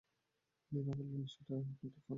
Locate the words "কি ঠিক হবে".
1.59-2.09